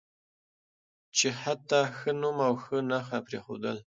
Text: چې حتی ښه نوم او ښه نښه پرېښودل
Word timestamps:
چې 1.15 1.27
حتی 1.41 1.81
ښه 1.97 2.11
نوم 2.21 2.37
او 2.47 2.53
ښه 2.63 2.77
نښه 2.89 3.17
پرېښودل 3.27 3.77